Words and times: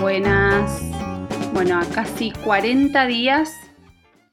buenas. 0.00 0.80
Bueno, 1.52 1.78
a 1.78 1.84
casi 1.84 2.30
40 2.30 3.06
días 3.06 3.52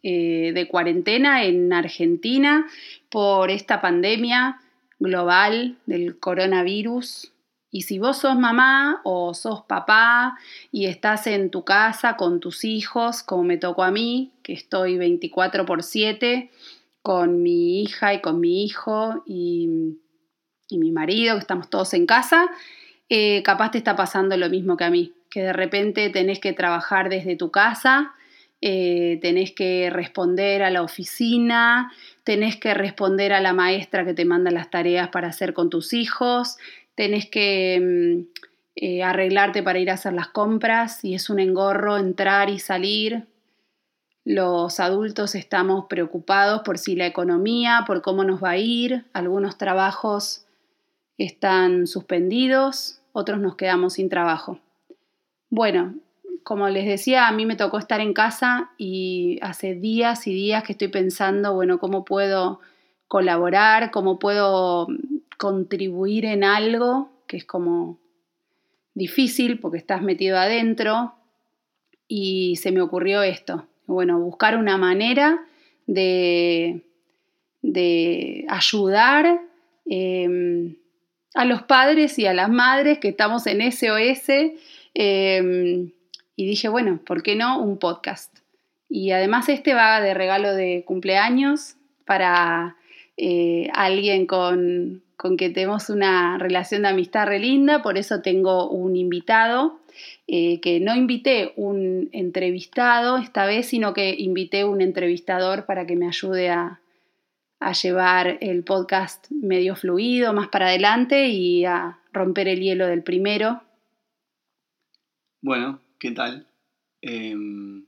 eh, 0.02 0.52
de 0.54 0.68
cuarentena 0.70 1.44
en 1.44 1.74
Argentina 1.74 2.66
por 3.10 3.52
esta 3.52 3.82
pandemia 3.82 4.62
global 4.98 5.78
del 5.86 6.20
coronavirus. 6.20 7.34
Y 7.70 7.82
si 7.82 8.00
vos 8.00 8.20
sos 8.20 8.38
mamá 8.38 9.02
o 9.04 9.34
sos 9.34 9.64
papá 9.64 10.38
y 10.72 10.86
estás 10.86 11.28
en 11.28 11.50
tu 11.50 11.66
casa 11.66 12.16
con 12.16 12.40
tus 12.40 12.64
hijos, 12.64 13.22
como 13.22 13.44
me 13.44 13.58
tocó 13.58 13.84
a 13.84 13.92
mí, 13.92 14.32
que 14.44 14.54
estoy 14.54 14.98
24 14.98 15.66
por 15.66 15.84
7 15.84 16.50
con 17.02 17.42
mi 17.44 17.82
hija 17.82 18.14
y 18.14 18.22
con 18.22 18.40
mi 18.40 18.64
hijo 18.64 19.22
y, 19.26 19.98
mi 20.72 20.92
marido, 20.92 21.36
que 21.36 21.42
estamos 21.42 21.70
todos 21.70 21.94
en 21.94 22.06
casa, 22.06 22.50
eh, 23.10 23.44
capaz 23.44 23.72
te 23.72 23.78
está 23.78 23.98
pasando 23.98 24.38
lo 24.38 24.50
mismo 24.50 24.78
que 24.78 24.84
a 24.84 24.90
mí, 24.90 25.14
que 25.30 25.42
de 25.42 25.54
repente 25.54 26.10
tenés 26.10 26.40
que 26.40 26.54
trabajar 26.54 27.10
desde 27.10 27.36
tu 27.36 27.52
casa, 27.52 28.14
eh, 28.62 29.20
tenés 29.22 29.52
que 29.52 29.90
responder 29.92 30.64
a 30.64 30.72
la 30.72 30.82
oficina, 30.82 31.92
tenés 32.24 32.58
que 32.58 32.74
responder 32.74 33.32
a 33.34 33.42
la 33.42 33.54
maestra 33.54 34.04
que 34.04 34.16
te 34.16 34.26
manda 34.26 34.50
las 34.50 34.72
tareas 34.72 35.10
para 35.10 35.28
hacer 35.28 35.54
con 35.54 35.70
tus 35.70 35.94
hijos, 35.94 36.58
tenés 36.96 37.30
que 37.30 37.80
mm, 37.80 38.42
eh, 38.76 39.04
arreglarte 39.04 39.62
para 39.62 39.80
ir 39.80 39.92
a 39.92 39.94
hacer 39.94 40.14
las 40.14 40.30
compras 40.30 41.04
y 41.04 41.14
es 41.14 41.30
un 41.30 41.40
engorro 41.40 41.98
entrar 41.98 42.50
y 42.50 42.60
salir. 42.60 43.28
Los 44.26 44.80
adultos 44.80 45.36
estamos 45.36 45.86
preocupados 45.88 46.62
por 46.64 46.78
si 46.80 46.96
la 46.96 47.06
economía, 47.06 47.84
por 47.88 48.02
cómo 48.02 48.24
nos 48.24 48.44
va 48.44 48.52
a 48.52 48.58
ir. 48.58 49.06
Algunos 49.14 49.58
trabajos 49.58 50.46
están 51.18 51.88
suspendidos, 51.88 53.02
otros 53.14 53.40
nos 53.40 53.56
quedamos 53.56 53.94
sin 53.94 54.10
trabajo. 54.10 54.60
Bueno, 55.50 55.96
como 56.44 56.70
les 56.70 56.86
decía, 56.86 57.28
a 57.28 57.32
mí 57.32 57.46
me 57.46 57.56
tocó 57.56 57.78
estar 57.78 58.00
en 58.00 58.14
casa 58.14 58.72
y 58.78 59.40
hace 59.42 59.76
días 59.76 60.28
y 60.28 60.34
días 60.34 60.64
que 60.64 60.74
estoy 60.74 60.88
pensando, 60.88 61.54
bueno, 61.54 61.80
cómo 61.80 62.06
puedo 62.06 62.60
colaborar, 63.08 63.92
cómo 63.92 64.20
puedo 64.20 64.88
contribuir 65.38 66.26
en 66.26 66.44
algo 66.44 67.12
que 67.28 67.38
es 67.38 67.46
como 67.46 68.00
difícil 68.94 69.60
porque 69.60 69.78
estás 69.78 70.02
metido 70.02 70.38
adentro 70.38 71.14
y 72.08 72.56
se 72.56 72.72
me 72.72 72.82
ocurrió 72.82 73.22
esto. 73.22 73.68
Bueno, 73.86 74.20
buscar 74.20 74.58
una 74.58 74.78
manera 74.78 75.46
de, 75.86 76.82
de 77.62 78.46
ayudar 78.50 79.42
em, 79.86 80.76
a 81.34 81.46
los 81.46 81.64
padres 81.64 82.18
y 82.20 82.26
a 82.26 82.34
las 82.34 82.50
madres 82.50 83.00
que 83.00 83.10
estamos 83.10 83.46
en 83.48 83.62
SOS. 83.72 84.30
Em, 85.00 85.92
y 86.36 86.48
dije, 86.48 86.70
bueno, 86.70 87.00
¿por 87.06 87.22
qué 87.22 87.36
no 87.36 87.62
un 87.62 87.78
podcast? 87.78 88.36
Y 88.90 89.12
además 89.12 89.48
este 89.48 89.76
va 89.76 90.02
de 90.02 90.16
regalo 90.16 90.56
de 90.56 90.86
cumpleaños 90.88 91.76
para 92.04 92.78
eh, 93.16 93.70
alguien 93.76 94.26
con, 94.26 95.04
con 95.16 95.38
que 95.38 95.52
tenemos 95.52 95.92
una 95.92 96.40
relación 96.40 96.82
de 96.82 96.88
amistad 96.88 97.28
re 97.28 97.38
linda, 97.38 97.84
por 97.84 98.00
eso 98.00 98.24
tengo 98.24 98.72
un 98.72 98.96
invitado, 98.96 99.78
eh, 100.26 100.60
que 100.62 100.80
no 100.80 100.96
invité 100.96 101.54
un 101.58 102.10
entrevistado 102.12 103.18
esta 103.18 103.46
vez, 103.46 103.68
sino 103.68 103.94
que 103.94 104.16
invité 104.18 104.66
un 104.66 104.82
entrevistador 104.82 105.68
para 105.68 105.86
que 105.86 105.96
me 105.96 106.08
ayude 106.08 106.50
a, 106.50 106.80
a 107.60 107.72
llevar 107.74 108.40
el 108.42 108.64
podcast 108.64 109.30
medio 109.30 109.76
fluido, 109.76 110.34
más 110.34 110.48
para 110.48 110.70
adelante 110.70 111.28
y 111.28 111.66
a 111.66 112.00
romper 112.12 112.48
el 112.48 112.62
hielo 112.62 112.88
del 112.88 113.04
primero. 113.04 113.62
Bueno, 115.42 115.80
¿qué 116.00 116.12
tal? 116.12 116.48
Em, 117.02 117.86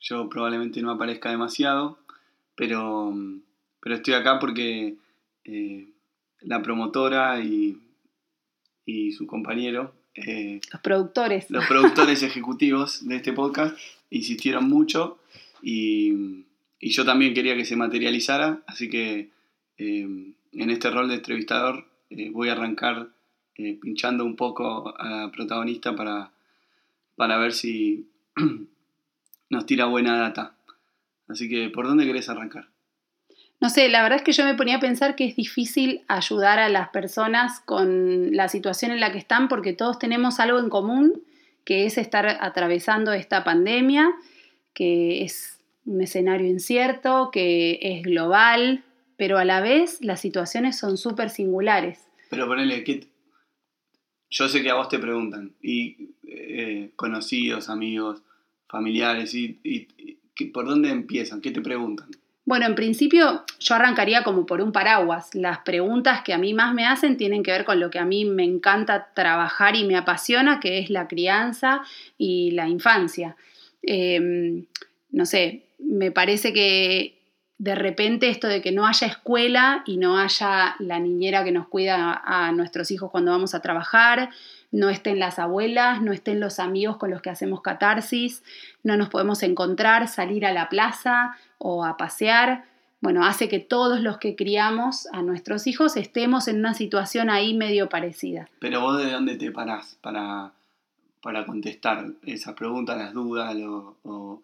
yo 0.00 0.28
probablemente 0.28 0.82
no 0.82 0.90
aparezca 0.90 1.30
demasiado, 1.30 1.98
pero, 2.54 3.14
pero 3.80 3.94
estoy 3.94 4.14
acá 4.14 4.38
porque 4.38 4.96
eh, 5.44 5.88
la 6.40 6.62
promotora 6.62 7.40
y, 7.40 7.78
su 9.16 9.24
compañero. 9.26 9.94
Eh, 10.14 10.60
los 10.72 10.80
productores. 10.82 11.48
Los 11.48 11.64
productores 11.66 12.24
ejecutivos 12.24 13.06
de 13.06 13.16
este 13.16 13.32
podcast 13.32 13.78
insistieron 14.10 14.68
mucho 14.68 15.18
y, 15.62 16.44
yo 16.80 17.04
también 17.04 17.34
quería 17.34 17.54
que 17.56 17.64
se 17.64 17.76
materializara, 17.76 18.62
así 18.66 18.90
que 18.90 19.28
eh, 19.78 20.32
en 20.52 20.70
este 20.70 20.90
rol 20.90 21.08
de 21.08 21.16
entrevistador 21.16 21.86
eh, 22.10 22.30
voy 22.30 22.48
a 22.48 22.52
arrancar 22.52 23.08
pinchando 23.54 24.24
un 24.24 24.36
poco 24.36 24.94
a 24.98 25.10
la 25.10 25.30
protagonista 25.30 25.94
para, 25.94 26.32
para 27.16 27.38
ver 27.38 27.52
si 27.52 28.08
nos 29.50 29.66
tira 29.66 29.86
buena 29.86 30.18
data. 30.18 30.56
Así 31.28 31.48
que, 31.48 31.70
¿por 31.70 31.86
dónde 31.86 32.06
querés 32.06 32.28
arrancar? 32.28 32.68
No 33.60 33.68
sé, 33.68 33.88
la 33.90 34.02
verdad 34.02 34.18
es 34.18 34.24
que 34.24 34.32
yo 34.32 34.44
me 34.44 34.54
ponía 34.54 34.76
a 34.76 34.80
pensar 34.80 35.16
que 35.16 35.26
es 35.26 35.36
difícil 35.36 36.02
ayudar 36.08 36.58
a 36.58 36.70
las 36.70 36.88
personas 36.88 37.60
con 37.60 38.34
la 38.34 38.48
situación 38.48 38.90
en 38.90 39.00
la 39.00 39.12
que 39.12 39.18
están 39.18 39.48
porque 39.48 39.74
todos 39.74 39.98
tenemos 39.98 40.40
algo 40.40 40.58
en 40.58 40.70
común, 40.70 41.22
que 41.64 41.84
es 41.84 41.98
estar 41.98 42.26
atravesando 42.40 43.12
esta 43.12 43.44
pandemia, 43.44 44.10
que 44.72 45.22
es 45.24 45.58
un 45.84 46.00
escenario 46.00 46.48
incierto, 46.48 47.30
que 47.30 47.78
es 47.82 48.02
global, 48.02 48.82
pero 49.18 49.36
a 49.36 49.44
la 49.44 49.60
vez 49.60 49.98
las 50.00 50.20
situaciones 50.20 50.78
son 50.78 50.96
súper 50.96 51.28
singulares. 51.28 52.00
Pero 52.30 52.46
ponele, 52.46 52.82
que 52.82 53.08
yo 54.30 54.48
sé 54.48 54.62
que 54.62 54.70
a 54.70 54.74
vos 54.74 54.88
te 54.88 54.98
preguntan, 54.98 55.52
y 55.60 56.10
eh, 56.26 56.90
conocidos, 56.96 57.68
amigos, 57.68 58.22
familiares, 58.68 59.34
y, 59.34 59.58
¿por 60.52 60.66
dónde 60.66 60.90
empiezan? 60.90 61.40
¿Qué 61.40 61.50
te 61.50 61.60
preguntan? 61.60 62.08
Bueno, 62.44 62.66
en 62.66 62.74
principio 62.74 63.44
yo 63.58 63.74
arrancaría 63.74 64.24
como 64.24 64.46
por 64.46 64.60
un 64.60 64.72
paraguas. 64.72 65.34
Las 65.34 65.58
preguntas 65.58 66.22
que 66.22 66.32
a 66.32 66.38
mí 66.38 66.54
más 66.54 66.74
me 66.74 66.86
hacen 66.86 67.16
tienen 67.16 67.42
que 67.42 67.52
ver 67.52 67.64
con 67.64 67.78
lo 67.78 67.90
que 67.90 67.98
a 67.98 68.04
mí 68.04 68.24
me 68.24 68.44
encanta 68.44 69.10
trabajar 69.14 69.76
y 69.76 69.84
me 69.84 69.96
apasiona, 69.96 70.58
que 70.58 70.78
es 70.78 70.90
la 70.90 71.06
crianza 71.06 71.82
y 72.16 72.52
la 72.52 72.68
infancia. 72.68 73.36
Em, 73.82 74.66
no 75.10 75.26
sé, 75.26 75.66
me 75.78 76.10
parece 76.10 76.52
que 76.52 77.19
de 77.60 77.74
repente 77.74 78.30
esto 78.30 78.48
de 78.48 78.62
que 78.62 78.72
no 78.72 78.86
haya 78.86 79.06
escuela 79.06 79.82
y 79.84 79.98
no 79.98 80.16
haya 80.16 80.76
la 80.78 80.98
niñera 80.98 81.44
que 81.44 81.52
nos 81.52 81.68
cuida 81.68 82.18
a 82.24 82.52
nuestros 82.52 82.90
hijos 82.90 83.10
cuando 83.10 83.32
vamos 83.32 83.54
a 83.54 83.60
trabajar, 83.60 84.30
no 84.72 84.88
estén 84.88 85.18
las 85.18 85.38
abuelas, 85.38 86.00
no 86.00 86.12
estén 86.12 86.40
los 86.40 86.58
amigos 86.58 86.96
con 86.96 87.10
los 87.10 87.20
que 87.20 87.28
hacemos 87.28 87.60
catarsis, 87.60 88.42
no 88.82 88.96
nos 88.96 89.10
podemos 89.10 89.42
encontrar, 89.42 90.08
salir 90.08 90.46
a 90.46 90.54
la 90.54 90.70
plaza 90.70 91.36
o 91.58 91.84
a 91.84 91.98
pasear. 91.98 92.64
Bueno, 93.02 93.26
hace 93.26 93.50
que 93.50 93.58
todos 93.58 94.00
los 94.00 94.16
que 94.16 94.36
criamos 94.36 95.06
a 95.12 95.20
nuestros 95.20 95.66
hijos 95.66 95.98
estemos 95.98 96.48
en 96.48 96.60
una 96.60 96.72
situación 96.72 97.28
ahí 97.28 97.52
medio 97.52 97.90
parecida. 97.90 98.48
Pero 98.58 98.80
vos 98.80 98.96
de 99.04 99.10
dónde 99.10 99.36
te 99.36 99.50
parás 99.50 99.98
para, 100.00 100.52
para 101.20 101.44
contestar 101.44 102.06
esa 102.24 102.54
pregunta, 102.54 102.96
las 102.96 103.12
dudas 103.12 103.54
o, 104.04 104.42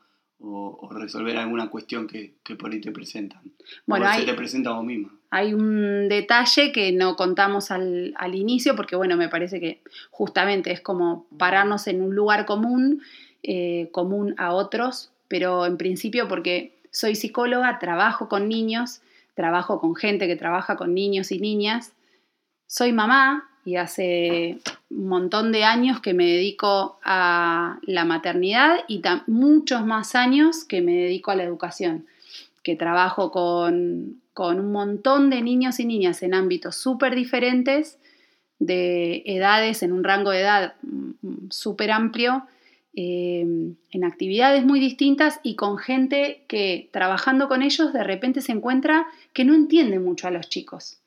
resolver 0.91 1.37
alguna 1.37 1.69
cuestión 1.71 2.07
que, 2.07 2.35
por 2.59 2.71
ahí 2.71 2.81
te 2.81 2.93
presentan. 2.93 3.43
Bueno, 3.87 4.07
se 4.15 4.25
te 4.25 4.35
presenta 4.35 4.71
a 4.71 4.75
vos 4.75 4.85
misma 4.85 5.17
hay 5.31 5.55
un 5.55 6.09
detalle 6.09 6.73
que 6.73 6.93
no 6.93 7.17
contamos 7.17 7.71
al, 7.71 8.15
inicio 8.33 8.77
porque, 8.77 8.97
bueno, 8.97 9.17
me 9.17 9.29
parece 9.29 9.61
que 9.61 9.83
justamente 10.11 10.73
es 10.73 10.81
como 10.81 11.27
pararnos 11.37 11.87
en 11.89 12.01
un 12.01 12.15
lugar 12.15 12.47
común, 12.47 13.03
eh, 13.43 13.89
común 13.93 14.35
a 14.39 14.53
otros, 14.53 15.11
pero 15.29 15.67
en 15.67 15.77
principio 15.77 16.29
porque 16.29 16.79
soy 16.91 17.17
psicóloga, 17.17 17.79
trabajo 17.79 18.29
con 18.29 18.49
niños, 18.49 19.03
trabajo 19.35 19.81
con 19.81 19.95
gente 19.95 20.27
que 20.27 20.37
trabaja 20.37 20.77
con 20.77 20.95
niños 20.95 21.33
y 21.33 21.39
niñas, 21.39 21.93
soy 22.67 22.93
mamá 22.93 23.51
y 23.67 23.75
hace 23.75 24.59
un 24.91 25.09
montón 25.09 25.51
de 25.51 25.65
años 25.65 26.01
que 26.01 26.15
me 26.15 26.25
dedico 26.25 27.01
a 27.03 27.81
la 27.83 28.05
maternidad 28.05 28.79
y 28.87 29.03
muchos 29.27 29.85
más 29.85 30.15
años 30.15 30.65
que 30.65 30.81
me 30.81 30.95
dedico 30.95 31.33
a 31.33 31.35
la 31.35 31.43
educación, 31.43 32.07
que 32.63 32.77
trabajo 32.77 33.33
con, 33.33 34.23
con 34.33 34.61
un 34.61 34.71
montón 34.71 35.31
de 35.31 35.43
niños 35.43 35.81
y 35.81 35.85
niñas 35.85 36.23
en 36.23 36.33
ámbitos 36.33 36.77
súper 36.77 37.17
diferentes, 37.17 37.99
de 38.61 39.23
edades, 39.27 39.83
en 39.83 39.93
un 39.93 40.05
rango 40.05 40.31
de 40.31 40.41
edad 40.41 40.75
mm, 40.83 41.51
súper 41.51 41.91
amplio, 41.91 42.47
em, 42.95 43.75
en 43.91 44.05
actividades 44.05 44.65
muy 44.65 44.79
distintas 44.79 45.41
y 45.43 45.57
con 45.57 45.77
gente 45.77 46.45
que 46.47 46.89
trabajando 46.93 47.49
con 47.49 47.63
ellos 47.63 47.93
de 47.93 48.05
repente 48.05 48.41
se 48.41 48.53
encuentra 48.53 49.07
que 49.33 49.45
no 49.45 49.55
entiende 49.55 49.99
mucho 49.99 50.29
a 50.29 50.31
los 50.31 50.49
chicos, 50.49 51.01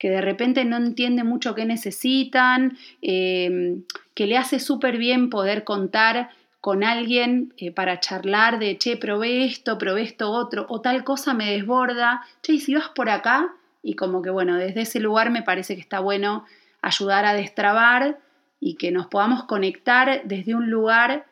que 0.00 0.08
de 0.08 0.22
repente 0.22 0.64
no 0.64 0.78
entiende 0.78 1.24
mucho 1.24 1.54
qué 1.54 1.66
necesitan, 1.66 2.78
em, 3.02 3.84
que 4.14 4.26
le 4.26 4.38
hace 4.38 4.58
súper 4.58 4.96
bien 4.96 5.28
poder 5.28 5.62
contar 5.62 6.30
con 6.60 6.82
alguien 6.82 7.52
eh, 7.58 7.70
para 7.70 8.00
charlar 8.00 8.58
de, 8.58 8.78
che, 8.78 8.96
probé 8.96 9.44
esto, 9.44 9.76
probé 9.76 10.02
esto 10.02 10.30
otro, 10.30 10.64
o 10.70 10.80
tal 10.80 11.04
cosa 11.04 11.34
me 11.34 11.52
desborda, 11.52 12.22
che, 12.42 12.54
y 12.54 12.60
si 12.60 12.74
vas 12.74 12.88
por 12.94 13.10
acá, 13.10 13.52
y 13.82 13.94
como 13.94 14.22
que 14.22 14.30
bueno, 14.30 14.56
desde 14.56 14.80
ese 14.82 15.00
lugar 15.00 15.30
me 15.30 15.42
parece 15.42 15.74
que 15.74 15.82
está 15.82 16.00
bueno 16.00 16.46
ayudar 16.80 17.26
a 17.26 17.34
destrabar 17.34 18.18
y 18.58 18.76
que 18.76 18.92
nos 18.92 19.06
podamos 19.06 19.44
conectar 19.44 20.22
desde 20.24 20.54
un 20.54 20.70
lugar 20.70 21.26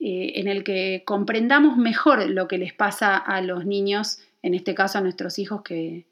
eh, 0.00 0.32
en 0.34 0.48
el 0.48 0.64
que 0.64 1.04
comprendamos 1.06 1.76
mejor 1.76 2.28
lo 2.28 2.48
que 2.48 2.58
les 2.58 2.72
pasa 2.72 3.16
a 3.16 3.40
los 3.40 3.64
niños, 3.64 4.18
en 4.42 4.54
este 4.54 4.74
caso 4.74 4.98
a 4.98 5.00
nuestros 5.00 5.38
hijos 5.38 5.62
que, 5.62 6.06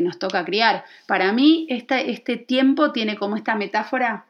nos 0.00 0.18
toca 0.18 0.44
criar. 0.44 0.84
Para 1.06 1.32
mí 1.32 1.66
este 1.68 2.36
tiempo 2.36 2.92
tiene 2.92 3.16
como 3.16 3.36
esta 3.36 3.54
metáfora, 3.54 4.24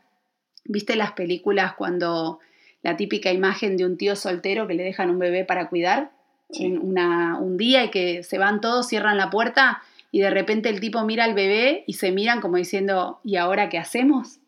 viste 0.65 0.97
las 0.97 1.13
películas 1.13 1.75
cuando 1.75 2.41
la 2.83 2.97
típica 2.97 3.31
imagen 3.31 3.77
de 3.77 3.85
un 3.85 3.97
tío 3.97 4.17
soltero 4.17 4.67
que 4.67 4.75
le 4.75 4.83
dejan 4.83 5.11
un 5.11 5.19
bebé 5.21 5.45
para 5.45 5.69
cuidar 5.69 6.11
un 6.59 7.57
día 7.57 7.85
y 7.85 7.91
que 7.91 8.23
se 8.23 8.39
van 8.39 8.61
todos, 8.61 8.89
cierran 8.89 9.17
la 9.17 9.31
puerta 9.31 9.83
y 10.11 10.21
de 10.21 10.31
repente 10.31 10.69
el 10.69 10.81
tipo 10.81 11.03
mira 11.05 11.25
al 11.25 11.35
bebé 11.35 11.85
y 11.87 11.95
se 11.95 12.13
miran 12.13 12.41
como 12.41 12.57
diciendo, 12.57 13.21
¿y 13.25 13.37
ahora 13.37 13.69
qué 13.69 13.79
hacemos? 13.79 14.39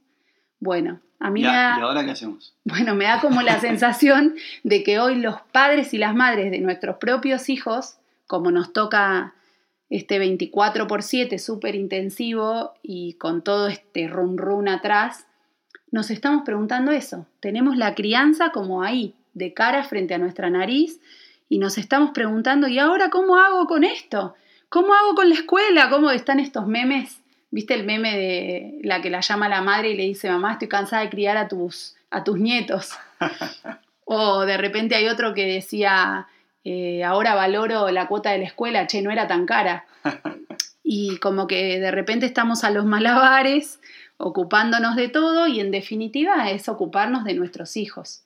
Bueno, 0.61 1.01
a 1.21 1.31
mí 1.31 1.41
me 1.41 1.49
da... 1.49 1.77
¿Y 1.79 1.83
ahora 1.83 2.05
qué 2.05 2.11
hacemos? 2.11 2.55
Bueno, 2.65 2.95
me 2.95 3.07
da 3.07 3.21
como 3.21 3.41
la 3.41 3.59
sensación 3.61 4.35
de 4.63 4.83
que 4.83 4.99
hoy 4.99 5.17
los 5.17 5.41
padres 5.53 5.95
y 5.95 5.99
las 5.99 6.15
madres 6.15 6.51
de 6.51 6.59
nuestros 6.59 6.97
propios 6.97 7.49
hijos, 7.49 7.97
como 8.27 8.51
nos 8.51 8.73
toca 8.75 9.33
este 9.96 10.19
24 10.19 10.87
por 10.87 11.02
7 11.02 11.38
súper 11.38 11.75
intensivo 11.76 12.73
y 12.82 13.14
con 13.14 13.43
todo 13.43 13.69
este 13.69 14.08
run 14.08 14.37
run 14.38 14.69
atrás, 14.69 15.26
nos 15.93 16.11
estamos 16.11 16.43
preguntando 16.44 16.91
eso. 16.91 17.26
Tenemos 17.38 17.76
la 17.76 17.94
crianza 17.94 18.50
como 18.50 18.82
ahí, 18.82 19.14
de 19.35 19.55
cara 19.55 19.85
frente 19.85 20.14
a 20.14 20.19
nuestra 20.19 20.50
nariz, 20.50 21.00
y 21.49 21.58
nos 21.58 21.79
estamos 21.79 22.11
preguntando, 22.11 22.67
¿y 22.67 22.81
ahora 22.81 23.11
cómo 23.11 23.37
hago 23.37 23.67
con 23.67 23.85
esto? 23.85 24.35
¿Cómo 24.69 24.94
hago 24.94 25.14
con 25.14 25.29
la 25.29 25.37
escuela? 25.37 25.88
¿Cómo 25.88 26.11
están 26.11 26.41
estos 26.41 26.67
memes 26.67 27.20
¿Viste 27.52 27.75
el 27.75 27.85
meme 27.85 28.19
de 28.19 28.81
la 28.82 29.00
que 29.00 29.11
la 29.11 29.20
llama 29.20 29.49
la 29.49 29.62
madre 29.62 29.91
y 29.91 29.96
le 29.96 30.02
dice, 30.02 30.29
mamá, 30.29 30.55
estoy 30.55 30.67
cansada 30.67 31.05
de 31.05 31.08
criar 31.08 31.37
a 31.37 31.46
tus, 31.46 31.94
a 32.11 32.25
tus 32.25 32.37
nietos? 32.37 32.99
o 34.05 34.44
de 34.44 34.56
repente 34.56 34.96
hay 34.96 35.06
otro 35.06 35.35
que 35.35 35.46
decía, 35.46 36.26
eh, 36.65 37.05
ahora 37.05 37.35
valoro 37.35 37.91
la 37.91 38.09
cuota 38.09 38.31
de 38.31 38.39
la 38.39 38.45
escuela, 38.45 38.87
che, 38.87 39.03
no 39.03 39.11
era 39.11 39.27
tan 39.27 39.47
cara. 39.47 39.87
y 40.83 41.19
como 41.19 41.47
que 41.47 41.79
de 41.79 41.91
repente 41.91 42.27
estamos 42.27 42.65
a 42.65 42.71
los 42.71 42.85
malabares, 42.87 43.81
ocupándonos 44.17 44.97
de 44.97 45.09
todo 45.09 45.47
y 45.47 45.61
en 45.61 45.71
definitiva 45.71 46.51
es 46.51 46.69
ocuparnos 46.69 47.25
de 47.25 47.35
nuestros 47.35 47.77
hijos. 47.77 48.23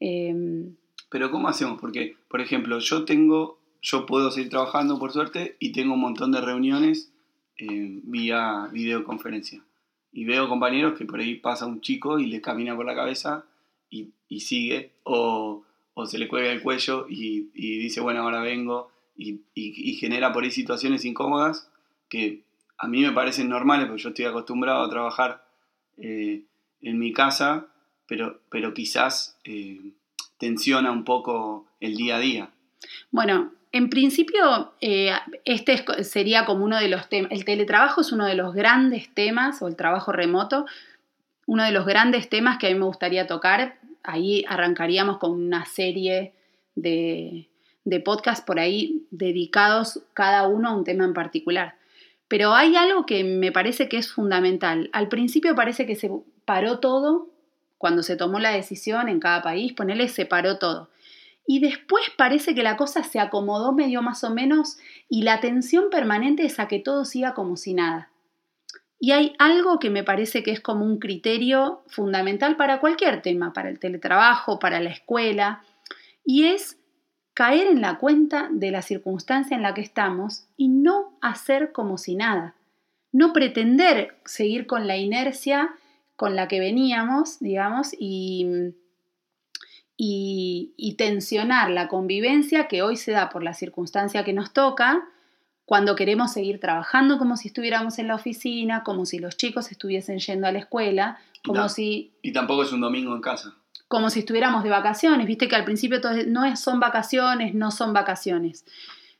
Em, 0.00 0.76
Pero 1.10 1.30
¿cómo 1.30 1.48
hacemos? 1.48 1.80
Porque, 1.80 2.16
por 2.28 2.40
ejemplo, 2.40 2.78
yo 2.78 3.04
tengo, 3.04 3.58
yo 3.80 4.06
puedo 4.06 4.30
seguir 4.30 4.50
trabajando 4.50 4.98
por 4.98 5.12
suerte 5.12 5.56
y 5.58 5.72
tengo 5.72 5.94
un 5.94 6.00
montón 6.00 6.32
de 6.32 6.40
reuniones 6.40 7.12
eh, 7.58 8.00
vía 8.04 8.68
videoconferencia. 8.72 9.62
Y 10.12 10.24
veo 10.24 10.48
compañeros 10.48 10.96
que 10.98 11.04
por 11.04 11.20
ahí 11.20 11.34
pasa 11.36 11.66
un 11.66 11.80
chico 11.80 12.18
y 12.18 12.26
le 12.26 12.40
camina 12.40 12.74
por 12.76 12.86
la 12.86 12.94
cabeza 12.94 13.44
y, 13.90 14.40
sigue, 14.40 14.92
o, 15.04 15.64
se 16.06 16.18
le 16.18 16.28
cuelga 16.28 16.50
el 16.50 16.62
cuello 16.62 17.06
y, 17.08 17.50
dice, 17.54 18.00
bueno, 18.00 18.22
ahora 18.22 18.40
vengo, 18.40 18.90
y, 19.16 19.40
genera 20.00 20.32
por 20.32 20.44
ahí 20.44 20.50
situaciones 20.50 21.04
incómodas 21.04 21.70
que 22.08 22.42
a 22.78 22.86
mí 22.86 23.02
me 23.02 23.12
parecen 23.12 23.48
normales, 23.48 23.86
porque 23.86 24.02
yo 24.02 24.08
estoy 24.10 24.24
acostumbrado 24.24 24.84
a 24.84 24.90
trabajar 24.90 25.44
eh, 25.96 26.42
en 26.80 26.98
mi 26.98 27.12
casa, 27.12 27.66
pero, 28.06 28.40
pero 28.50 28.72
quizás 28.72 29.36
eh, 29.44 29.92
tensiona 30.38 30.92
un 30.92 31.04
poco 31.04 31.66
el 31.80 31.96
día 31.96 32.16
a 32.16 32.20
día. 32.20 32.50
Bueno, 33.10 33.52
en 33.72 33.90
principio, 33.90 34.72
eh, 34.80 35.12
este 35.44 35.84
sería 36.04 36.46
como 36.46 36.64
uno 36.64 36.78
de 36.78 36.88
los 36.88 37.08
temas, 37.08 37.32
el 37.32 37.44
teletrabajo 37.44 38.00
es 38.00 38.12
uno 38.12 38.24
de 38.24 38.34
los 38.34 38.54
grandes 38.54 39.12
temas, 39.12 39.60
o 39.60 39.68
el 39.68 39.76
trabajo 39.76 40.12
remoto, 40.12 40.64
uno 41.46 41.64
de 41.64 41.72
los 41.72 41.84
grandes 41.84 42.28
temas 42.28 42.58
que 42.58 42.66
a 42.66 42.70
mí 42.70 42.78
me 42.78 42.86
gustaría 42.86 43.26
tocar. 43.26 43.78
Ahí 44.08 44.44
arrancaríamos 44.48 45.18
con 45.18 45.32
una 45.32 45.64
serie 45.66 46.32
de, 46.74 47.48
de 47.84 48.00
podcasts 48.00 48.44
por 48.44 48.58
ahí 48.58 49.06
dedicados 49.10 50.02
cada 50.14 50.46
uno 50.48 50.68
a 50.68 50.76
un 50.76 50.84
tema 50.84 51.04
en 51.04 51.14
particular. 51.14 51.76
Pero 52.26 52.54
hay 52.54 52.76
algo 52.76 53.06
que 53.06 53.24
me 53.24 53.52
parece 53.52 53.88
que 53.88 53.98
es 53.98 54.12
fundamental. 54.12 54.90
Al 54.92 55.08
principio 55.08 55.54
parece 55.54 55.86
que 55.86 55.96
se 55.96 56.10
paró 56.44 56.78
todo, 56.78 57.28
cuando 57.78 58.02
se 58.02 58.16
tomó 58.16 58.38
la 58.38 58.50
decisión 58.50 59.08
en 59.08 59.20
cada 59.20 59.42
país, 59.42 59.72
ponerle 59.72 60.08
se 60.08 60.26
paró 60.26 60.58
todo 60.58 60.88
y 61.50 61.60
después 61.60 62.04
parece 62.18 62.54
que 62.54 62.62
la 62.62 62.76
cosa 62.76 63.02
se 63.02 63.18
acomodó 63.18 63.72
medio 63.72 64.02
más 64.02 64.22
o 64.22 64.28
menos 64.28 64.76
y 65.08 65.22
la 65.22 65.40
tensión 65.40 65.88
permanente 65.90 66.44
es 66.44 66.60
a 66.60 66.68
que 66.68 66.78
todo 66.78 67.06
siga 67.06 67.32
como 67.32 67.56
si 67.56 67.72
nada. 67.72 68.10
Y 69.00 69.12
hay 69.12 69.34
algo 69.38 69.78
que 69.78 69.90
me 69.90 70.02
parece 70.02 70.42
que 70.42 70.50
es 70.50 70.60
como 70.60 70.84
un 70.84 70.98
criterio 70.98 71.82
fundamental 71.86 72.56
para 72.56 72.80
cualquier 72.80 73.22
tema, 73.22 73.52
para 73.52 73.68
el 73.68 73.78
teletrabajo, 73.78 74.58
para 74.58 74.80
la 74.80 74.90
escuela, 74.90 75.62
y 76.24 76.46
es 76.46 76.78
caer 77.34 77.68
en 77.68 77.80
la 77.80 77.98
cuenta 77.98 78.48
de 78.50 78.72
la 78.72 78.82
circunstancia 78.82 79.56
en 79.56 79.62
la 79.62 79.72
que 79.74 79.80
estamos 79.80 80.48
y 80.56 80.68
no 80.68 81.16
hacer 81.20 81.72
como 81.72 81.96
si 81.96 82.16
nada. 82.16 82.54
No 83.12 83.32
pretender 83.32 84.18
seguir 84.24 84.66
con 84.66 84.86
la 84.86 84.96
inercia 84.96 85.70
con 86.16 86.34
la 86.34 86.48
que 86.48 86.58
veníamos, 86.58 87.38
digamos, 87.38 87.90
y 87.96 88.74
y, 90.00 90.94
tensionar 90.96 91.70
la 91.70 91.88
convivencia 91.88 92.68
que 92.68 92.82
hoy 92.82 92.96
se 92.96 93.10
da 93.12 93.28
por 93.28 93.42
la 93.42 93.52
circunstancia 93.52 94.24
que 94.24 94.32
nos 94.32 94.52
toca 94.52 95.04
cuando 95.68 95.96
queremos 95.96 96.32
seguir 96.32 96.60
trabajando 96.60 97.18
como 97.18 97.36
si 97.36 97.48
estuviéramos 97.48 97.98
en 97.98 98.08
la 98.08 98.14
oficina, 98.14 98.82
como 98.82 99.04
si 99.04 99.18
los 99.18 99.36
chicos 99.36 99.70
estuviesen 99.70 100.18
yendo 100.18 100.46
a 100.46 100.50
la 100.50 100.60
escuela, 100.60 101.18
como 101.44 101.68
si... 101.68 102.10
Y 102.22 102.32
tampoco 102.32 102.62
es 102.62 102.72
un 102.72 102.80
domingo 102.80 103.14
en 103.14 103.20
casa. 103.20 103.54
Como 103.86 104.08
si 104.08 104.20
estuviéramos 104.20 104.64
de 104.64 104.70
vacaciones, 104.70 105.26
viste 105.26 105.46
que 105.46 105.56
al 105.56 105.66
principio 105.66 106.00
no 106.28 106.56
son 106.56 106.80
vacaciones, 106.80 107.54
no 107.54 107.70
son 107.70 107.92
vacaciones. 107.92 108.64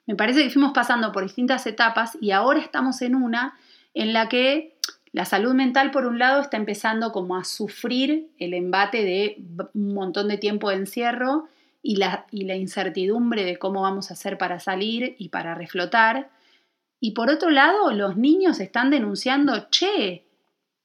Me 0.06 0.14
parece 0.14 0.42
que 0.42 0.48
fuimos 0.48 0.72
pasando 0.72 1.12
por 1.12 1.22
distintas 1.22 1.66
etapas 1.66 2.16
y 2.18 2.30
ahora 2.30 2.60
estamos 2.60 3.02
en 3.02 3.14
una 3.14 3.58
en 3.92 4.14
la 4.14 4.30
que 4.30 4.78
la 5.12 5.26
salud 5.26 5.52
mental, 5.52 5.90
por 5.90 6.06
un 6.06 6.18
lado, 6.18 6.40
está 6.40 6.56
empezando 6.56 7.12
como 7.12 7.36
a 7.36 7.44
sufrir 7.44 8.30
el 8.38 8.54
embate 8.54 9.04
de 9.04 9.36
un 9.74 9.92
montón 9.92 10.28
de 10.28 10.38
tiempo 10.38 10.70
de 10.70 10.76
encierro 10.76 11.46
y 11.82 11.96
la, 11.96 12.24
y 12.30 12.44
la 12.44 12.56
incertidumbre 12.56 13.44
de 13.44 13.58
cómo 13.58 13.82
vamos 13.82 14.10
a 14.10 14.14
hacer 14.14 14.38
para 14.38 14.60
salir 14.60 15.14
y 15.18 15.28
para 15.28 15.54
reflotar. 15.54 16.30
Y 17.00 17.12
por 17.12 17.30
otro 17.30 17.50
lado, 17.50 17.92
los 17.92 18.16
niños 18.16 18.60
están 18.60 18.90
denunciando, 18.90 19.68
che, 19.70 20.24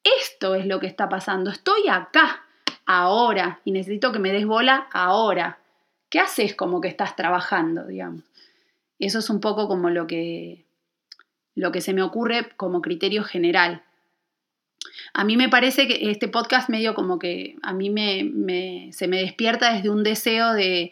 esto 0.03 0.55
es 0.55 0.65
lo 0.65 0.79
que 0.79 0.87
está 0.87 1.09
pasando, 1.09 1.49
estoy 1.49 1.87
acá, 1.89 2.43
ahora, 2.85 3.61
y 3.65 3.71
necesito 3.71 4.11
que 4.11 4.19
me 4.19 4.31
des 4.31 4.45
bola 4.45 4.87
ahora. 4.91 5.59
¿Qué 6.09 6.19
haces 6.19 6.53
como 6.55 6.81
que 6.81 6.87
estás 6.87 7.15
trabajando, 7.15 7.85
digamos? 7.87 8.23
Eso 8.99 9.19
es 9.19 9.29
un 9.29 9.39
poco 9.41 9.67
como 9.67 9.89
lo 9.89 10.05
que, 10.07 10.65
lo 11.55 11.71
que 11.71 11.81
se 11.81 11.93
me 11.93 12.03
ocurre 12.03 12.49
como 12.55 12.81
criterio 12.81 13.23
general. 13.23 13.83
A 15.13 15.23
mí 15.23 15.37
me 15.37 15.49
parece 15.49 15.87
que 15.87 16.09
este 16.11 16.27
podcast 16.27 16.69
medio 16.69 16.93
como 16.93 17.19
que 17.19 17.57
a 17.61 17.73
mí 17.73 17.89
me, 17.89 18.91
se 18.93 19.07
me 19.07 19.21
despierta 19.21 19.73
desde 19.73 19.89
un 19.89 20.03
deseo 20.03 20.53
de, 20.53 20.91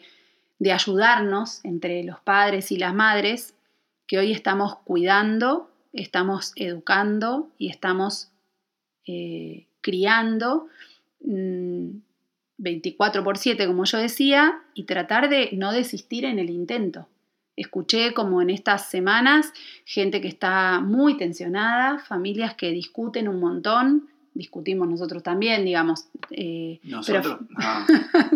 ayudarnos 0.72 1.64
entre 1.64 2.04
los 2.04 2.20
padres 2.20 2.70
y 2.70 2.76
las 2.76 2.94
madres 2.94 3.54
que 4.12 4.18
hoy 4.18 4.30
estamos 4.30 4.76
cuidando, 4.84 5.70
estamos 5.94 6.52
educando 6.56 7.48
y 7.56 7.70
estamos 7.70 8.28
eh, 9.06 9.68
criando 9.80 10.66
24 11.18 13.22
mm, 13.22 13.24
por 13.24 13.38
7, 13.38 13.66
como 13.66 13.86
yo 13.86 13.96
decía, 13.96 14.60
y 14.74 14.84
tratar 14.84 15.30
de 15.30 15.48
no 15.54 15.72
desistir 15.72 16.26
en 16.26 16.38
el 16.38 16.50
intento. 16.50 17.08
Escuché 17.56 18.12
como 18.12 18.42
en 18.42 18.50
estas 18.50 18.90
semanas 18.90 19.50
gente 19.86 20.20
que 20.20 20.28
está 20.28 20.80
muy 20.80 21.16
tensionada, 21.16 21.98
familias 22.00 22.54
que 22.54 22.70
discuten 22.70 23.28
un 23.28 23.40
montón, 23.40 24.10
discutimos 24.34 24.88
nosotros 24.88 25.22
también, 25.22 25.64
digamos. 25.64 26.06
Eh, 26.30 26.80
¿Nosotros? 26.84 27.38
Pero, 27.40 27.50
ah. 27.56 27.86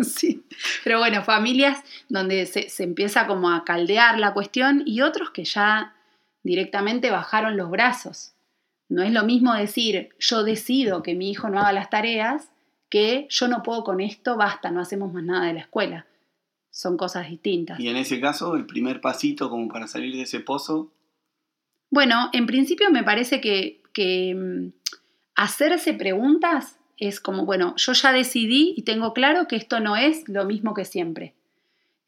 sí, 0.03 0.43
pero 0.83 0.99
bueno, 0.99 1.23
familias 1.23 1.83
donde 2.09 2.45
se, 2.45 2.69
se, 2.69 2.83
empieza 2.83 3.27
como 3.27 3.51
a 3.51 3.63
caldear 3.63 4.19
la 4.19 4.33
cuestión 4.33 4.83
y 4.85 5.01
otros 5.01 5.31
que 5.31 5.43
ya 5.43 5.95
directamente 6.43 7.11
bajaron 7.11 7.57
los 7.57 7.69
brazos. 7.69 8.33
No 8.89 9.03
es 9.03 9.11
lo 9.11 9.23
mismo 9.23 9.53
decir 9.53 10.09
yo 10.19 10.43
decido 10.43 11.03
que 11.03 11.15
mi 11.15 11.29
hijo 11.29 11.49
no 11.49 11.59
haga 11.59 11.73
las 11.73 11.89
tareas 11.89 12.49
que 12.89 13.27
yo 13.29 13.47
no 13.49 13.63
puedo 13.63 13.83
con 13.83 13.99
esto, 13.99 14.37
basta, 14.37 14.71
no 14.71 14.79
hacemos 14.79 15.11
más 15.11 15.23
nada 15.23 15.47
de 15.47 15.53
la 15.53 15.59
escuela 15.59 16.05
son 16.77 16.95
cosas 16.95 17.27
distintas. 17.27 17.79
Y 17.79 17.89
en 17.89 17.97
ese 17.97 18.21
caso, 18.21 18.55
el 18.55 18.67
primer 18.67 19.01
pasito 19.01 19.49
como 19.49 19.67
para 19.67 19.87
salir 19.87 20.15
de 20.15 20.21
ese 20.21 20.41
pozo. 20.41 20.91
Bueno, 21.89 22.29
en 22.33 22.45
principio 22.45 22.91
me 22.91 23.03
parece 23.03 23.41
que, 23.41 23.81
mm, 24.35 24.86
hacerse 25.37 25.93
preguntas 25.93 26.77
es 26.97 27.21
como, 27.21 27.45
bueno, 27.45 27.75
yo 27.77 27.93
ya 27.93 28.11
decidí 28.11 28.73
y 28.75 28.81
tengo 28.81 29.13
claro 29.13 29.47
que 29.47 29.55
esto 29.55 29.79
no 29.79 29.95
es 29.95 30.27
lo 30.27 30.43
mismo 30.45 30.73
que 30.73 30.83
siempre. 30.83 31.35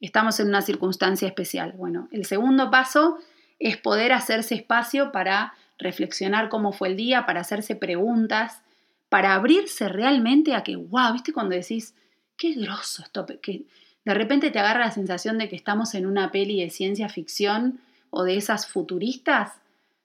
Estamos 0.02 0.40
en 0.40 0.48
una 0.48 0.64
circunstancia 0.64 1.28
especial. 1.28 1.74
Bueno, 1.78 2.10
el 2.12 2.26
segundo 2.26 2.72
paso 2.72 3.20
es 3.60 3.78
poder 3.78 4.14
hacerse 4.14 4.56
espacio 4.56 5.12
para 5.12 5.54
reflexionar 5.78 6.50
cómo 6.50 6.74
fue 6.74 6.90
el 6.90 6.98
día, 6.98 7.26
para 7.26 7.42
hacerse 7.42 7.76
preguntas, 7.76 8.62
para 9.10 9.36
abrirse 9.36 9.88
realmente 9.88 10.56
a 10.56 10.64
que, 10.64 10.76
wow, 10.76 11.14
¿viste 11.14 11.32
cuando 11.32 11.56
decís, 11.56 11.94
qué 12.36 12.54
grosso 12.54 13.04
esto? 13.04 13.28
Que 13.42 13.66
de 14.06 14.14
repente 14.14 14.50
te 14.50 14.60
agarra 14.60 14.86
la 14.86 14.92
sensación 14.92 15.38
de 15.38 15.50
que 15.50 15.56
estamos 15.56 15.94
en 15.94 16.08
una 16.08 16.32
peli 16.32 16.62
de 16.62 16.72
ciencia 16.72 17.10
ficción 17.10 17.80
o 18.10 18.24
de 18.24 18.38
esas 18.38 18.66
futuristas. 18.66 19.54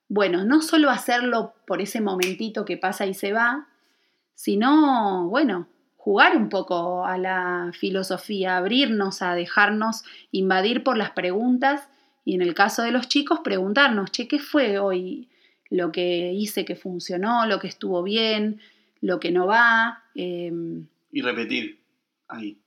Bueno, 0.09 0.45
no 0.45 0.63
solo 0.63 0.91
hacerlo 0.91 1.55
por 1.67 1.81
ese 1.81 2.01
momentito 2.01 2.65
que 2.65 2.77
pasa 2.77 3.07
y 3.07 3.15
se 3.15 3.33
va, 3.33 3.69
sino, 4.35 5.29
bueno, 5.29 5.69
jugar 5.97 6.37
un 6.37 6.51
poco 6.51 7.07
a 7.07 7.17
la 7.17 7.71
filosofía, 7.79 8.59
abrirnos 8.59 9.23
a 9.23 9.35
dejarnos 9.35 10.05
invadir 10.33 10.83
por 10.83 10.99
las 10.99 11.13
preguntas 11.13 11.89
y 12.25 12.35
en 12.35 12.43
el 12.43 12.55
caso 12.55 12.83
de 12.83 12.91
los 12.91 13.09
chicos 13.09 13.41
preguntarnos, 13.43 14.11
che, 14.11 14.29
¿qué 14.29 14.39
fue 14.39 14.79
hoy 14.79 15.29
lo 15.71 15.93
que 15.93 16.33
hice 16.33 16.65
que 16.65 16.77
funcionó, 16.77 17.47
lo 17.47 17.59
que 17.59 17.69
estuvo 17.69 18.03
bien, 18.03 18.61
lo 19.01 19.21
que 19.21 19.31
no 19.31 19.47
va? 19.47 20.03
Em, 20.15 20.87
y 21.11 21.23
repetir 21.23 21.79
ahí. 22.29 22.59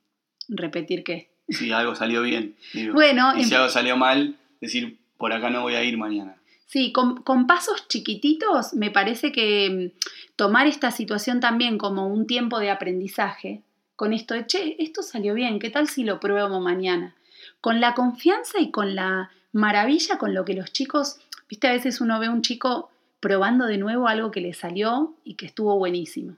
¿Repetir 0.48 1.03
qué? 1.03 1.29
Si 1.50 1.72
algo 1.72 1.96
salió 1.96 2.22
bien. 2.22 2.56
bueno, 2.94 3.38
y 3.38 3.44
si 3.44 3.53
algo 3.53 3.70
salió 3.70 3.98
mal, 3.98 4.36
decir, 4.62 4.98
por 5.17 5.34
acá 5.34 5.50
no 5.50 5.62
voy 5.62 5.75
a 5.75 5.84
ir 5.84 5.98
mañana. 5.98 6.37
Sí, 6.67 6.91
con, 6.91 7.47
pasos 7.47 7.88
chiquititos 7.88 8.74
me 8.74 8.91
parece 8.91 9.31
que 9.31 9.93
mm, 9.95 10.00
tomar 10.36 10.67
esta 10.67 10.91
situación 10.91 11.39
también 11.39 11.77
como 11.77 12.07
un 12.07 12.27
tiempo 12.27 12.59
de 12.59 12.69
aprendizaje, 12.69 13.63
con 13.95 14.12
esto 14.12 14.33
de, 14.33 14.45
che, 14.45 14.75
esto 14.77 15.01
salió 15.01 15.33
bien, 15.33 15.59
¿qué 15.59 15.69
tal 15.69 15.88
si 15.88 16.03
lo 16.03 16.19
pruebo 16.19 16.59
mañana? 16.59 17.15
Con 17.62 17.79
la 17.79 17.93
confianza 17.95 18.59
y 18.59 18.69
con 18.69 18.95
la 18.95 19.31
maravilla 19.53 20.17
con 20.17 20.33
lo 20.33 20.43
que 20.43 20.55
los 20.55 20.74
chicos, 20.74 21.21
viste, 21.50 21.69
a 21.69 21.71
veces 21.71 22.01
uno 22.01 22.19
ve 22.19 22.25
a 22.25 22.31
un 22.31 22.41
chico 22.41 22.91
probando 23.21 23.65
de 23.65 23.77
nuevo 23.77 24.09
algo 24.09 24.29
que 24.29 24.41
le 24.41 24.53
salió 24.53 25.15
y 25.24 25.36
que 25.36 25.45
estuvo 25.45 25.77
buenísimo. 25.77 26.36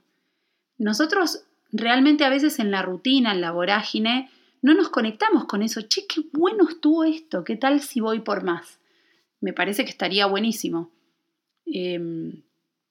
Nosotros 0.78 1.42
realmente 1.72 2.24
a 2.24 2.30
veces 2.30 2.60
en 2.60 2.70
la 2.70 2.82
rutina, 2.82 3.32
en 3.32 3.40
la 3.40 3.50
vorágine, 3.50 4.30
no 4.62 4.74
nos 4.74 4.90
conectamos 4.90 5.46
con 5.46 5.64
eso, 5.64 5.80
che, 5.82 6.06
qué 6.06 6.22
bueno 6.32 6.68
estuvo 6.68 7.02
esto, 7.02 7.42
¿qué 7.42 7.56
tal 7.56 7.80
si 7.80 7.98
voy 7.98 8.20
por 8.20 8.44
más? 8.44 8.79
Me 9.40 9.52
parece 9.52 9.84
que 9.84 9.90
estaría 9.90 10.26
buenísimo. 10.26 10.90
Em, 11.66 12.42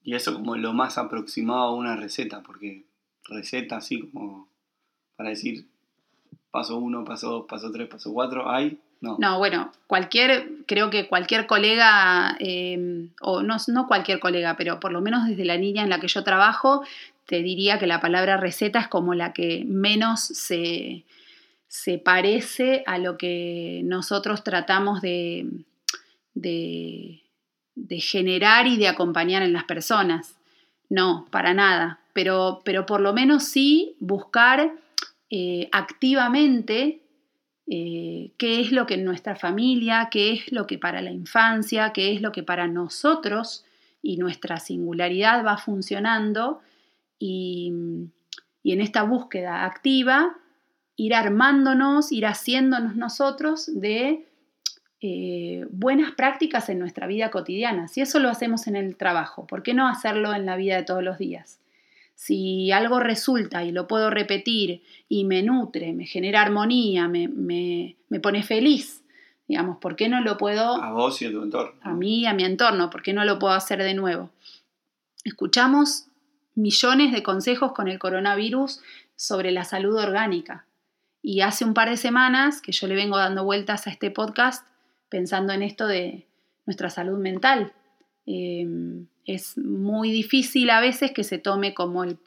y 0.03 0.15
eso 0.15 0.34
como 0.34 0.56
lo 0.56 0.74
más 0.74 0.98
aproximado 0.98 1.62
a 1.62 1.75
una 1.75 1.96
receta, 1.96 2.41
porque 2.41 2.86
receta 3.25 3.77
así 3.77 4.00
como 4.00 4.48
para 5.15 5.29
decir 5.29 5.68
paso 6.51 6.77
uno, 6.77 7.03
paso 7.03 7.29
dos, 7.29 7.46
paso 7.48 7.72
tres, 7.72 7.88
paso 7.88 8.12
cuatro, 8.13 8.50
hay. 8.50 8.79
No. 9.01 9.15
no, 9.18 9.38
bueno, 9.38 9.72
cualquier, 9.88 10.65
creo 10.65 10.89
que 10.89 11.08
cualquier 11.08 11.48
colega, 11.48 12.36
em, 12.39 13.12
o 13.22 13.41
no, 13.44 13.56
no 13.68 13.88
cualquier 13.88 14.20
colega, 14.20 14.58
pero 14.58 14.82
por 14.82 14.91
lo 14.91 15.00
menos 15.00 15.25
desde 15.25 15.46
la 15.46 15.58
niña 15.58 15.84
en 15.84 15.89
la 15.89 16.01
que 16.01 16.10
yo 16.10 16.25
trabajo, 16.25 16.84
te 17.25 17.41
diría 17.41 17.79
que 17.79 17.88
la 17.88 18.01
palabra 18.01 18.36
receta 18.36 18.79
es 18.79 18.89
como 18.89 19.13
la 19.13 19.32
que 19.32 19.63
menos 19.65 20.20
se, 20.20 21.06
se 21.70 21.98
parece 21.98 22.84
a 22.88 22.98
lo 22.98 23.18
que 23.18 23.82
nosotros 23.86 24.44
tratamos 24.44 25.00
de, 25.01 25.48
de, 26.41 27.22
generar 28.00 28.67
y 28.67 28.77
de 28.77 28.88
acompañar 28.88 29.41
en 29.41 29.53
las 29.53 29.63
personas. 29.65 30.36
No, 30.89 31.27
para 31.31 31.53
nada. 31.53 32.00
Pero, 32.13 32.62
pero 32.65 32.86
por 32.86 33.01
lo 33.01 33.13
menos 33.13 33.43
sí 33.43 33.96
buscar 34.00 34.74
eh, 35.29 35.69
activamente 35.72 37.01
eh, 37.67 38.31
qué 38.38 38.62
es 38.62 38.72
lo 38.72 38.86
que 38.86 38.96
en 38.96 39.05
nuestra 39.05 39.36
familia, 39.36 40.10
qué 40.12 40.34
es 40.34 40.51
lo 40.51 40.65
que 40.65 40.77
para 40.77 41.01
la 41.01 41.12
infancia, 41.12 41.93
qué 41.93 42.13
es 42.13 42.22
lo 42.22 42.31
que 42.31 42.43
para 42.43 42.67
nosotros 42.67 43.63
y 44.01 44.17
nuestra 44.17 44.60
singularidad 44.60 45.46
va 45.46 45.58
funcionando 45.58 46.62
y, 47.19 47.74
y 48.63 48.72
en 48.72 48.81
esta 48.81 49.03
búsqueda 49.03 49.65
activa 49.65 50.38
ir 50.96 51.13
armándonos, 51.13 52.12
ir 52.12 52.25
haciéndonos 52.25 52.96
nosotros 52.96 53.69
de 53.74 54.28
eh, 55.01 55.65
buenas 55.72 56.12
prácticas 56.12 56.68
en 56.70 56.79
nuestra 56.79 57.08
vida 57.08 57.32
cotidiana. 57.32 57.88
Si 57.88 58.01
eso 58.01 58.20
lo 58.20 58.29
hacemos 58.29 58.68
en 58.68 58.75
el 58.75 58.98
trabajo, 58.98 59.48
¿por 59.48 59.63
qué 59.63 59.74
no 59.74 59.88
hacerlo 59.88 60.34
en 60.34 60.46
la 60.46 60.58
vida 60.58 60.75
de 60.75 60.84
todos 60.84 61.03
los 61.03 61.18
días? 61.18 61.60
Si 62.15 62.72
algo 62.72 63.00
resulta 63.00 63.63
y 63.63 63.72
lo 63.72 63.88
puedo 63.88 64.10
repetir 64.10 64.84
y 65.08 65.24
me 65.24 65.41
nutre, 65.41 65.94
me 65.94 66.06
genera 66.06 66.41
armonía, 66.41 67.08
me, 67.08 67.29
me, 67.29 67.96
pone 68.20 68.44
feliz, 68.44 69.01
digamos, 69.48 69.77
¿por 69.77 69.96
qué 69.96 70.10
no 70.10 70.20
lo 70.20 70.38
puedo... 70.38 70.82
A 70.82 70.91
vos 70.91 71.22
y 71.22 71.27
a 71.27 71.32
tu 71.32 71.44
entorno. 71.44 71.79
A 71.82 71.94
mí 71.94 72.20
y 72.20 72.25
a 72.25 72.34
mi 72.34 72.44
entorno, 72.44 72.89
¿por 72.89 73.01
qué 73.01 73.13
no 73.13 73.24
lo 73.24 73.39
puedo 73.39 73.53
hacer 73.53 73.82
de 73.82 73.94
nuevo? 73.94 74.32
Escuchamos 75.24 76.08
millones 76.56 77.13
de 77.13 77.24
consejos 77.24 77.72
con 77.72 77.88
el 77.88 78.00
coronavirus 78.00 78.82
sobre 79.15 79.51
la 79.51 79.63
salud 79.63 79.96
orgánica. 79.96 80.65
Y 81.22 81.39
hace 81.41 81.63
un 81.63 81.74
par 81.74 81.89
de 81.89 81.98
semanas 81.98 82.62
que 82.62 82.74
yo 82.74 82.88
le 82.88 82.96
vengo 82.96 83.18
dando 83.18 83.46
vueltas 83.46 83.88
a 83.88 83.91
este 83.91 84.12
podcast, 84.12 84.65
pensando 85.10 85.54
en 85.54 85.63
esto 85.63 85.88
de 85.88 86.28
nuestra 86.66 86.89
salud 86.89 87.18
mental. 87.18 87.74
Em, 88.25 89.08
es 89.25 89.58
muy 89.58 90.12
difícil 90.12 90.70
a 90.70 90.80
veces 90.80 91.12
que 91.12 91.24
se 91.24 91.39
tome 91.39 91.74
como 91.74 92.04
el, 92.04 92.18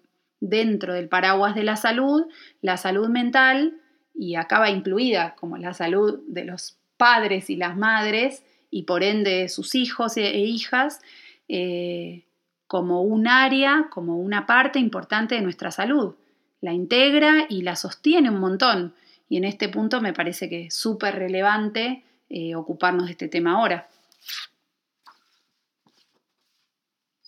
dentro 0.41 0.95
del 0.95 1.09
paraguas 1.09 1.55
de 1.55 1.63
la 1.63 1.77
salud 1.77 2.27
la 2.61 2.77
salud 2.77 3.09
mental 3.09 3.77
y 4.15 4.35
acaba 4.35 4.71
incluida 4.71 5.37
como 5.37 5.57
la 5.57 5.73
salud 5.73 6.21
de 6.27 6.45
los 6.45 6.77
padres 6.97 7.49
y 7.51 7.57
las 7.57 7.77
madres 7.77 8.45
y 8.71 8.83
por 8.83 9.05
ende 9.05 9.49
sus 9.49 9.75
hijos 9.75 10.17
e, 10.17 10.27
e 10.27 10.41
hijas 10.41 11.01
eh, 11.49 12.25
como 12.67 13.03
un 13.03 13.29
área, 13.29 13.89
como 13.91 14.17
una 14.17 14.47
parte 14.47 14.79
importante 14.79 15.35
de 15.35 15.43
nuestra 15.43 15.71
salud. 15.71 16.15
La 16.61 16.73
integra 16.73 17.47
y 17.49 17.63
la 17.63 17.77
sostiene 17.77 18.31
un 18.31 18.41
montón. 18.41 18.95
Y 19.29 19.37
en 19.37 19.45
este 19.45 19.69
punto 19.69 20.01
me 20.01 20.13
parece 20.13 20.49
que 20.49 20.67
es 20.67 20.75
súper 20.75 21.17
relevante 21.17 22.05
eh, 22.33 22.55
ocuparnos 22.55 23.07
de 23.07 23.13
este 23.13 23.29
tema 23.29 23.53
ahora. 23.53 23.87